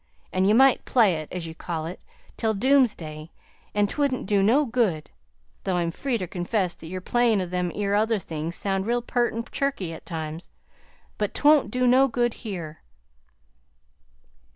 [0.33, 1.99] An' you might 'play it' as you call it
[2.35, 3.29] till doomsday,
[3.75, 5.11] an' 't wouldn't do no good
[5.63, 9.03] though I'm free ter confess that your playin' of them 'ere other things sounds real
[9.03, 10.49] pert an' chirky at times;
[11.19, 12.81] but 't won't do no good here."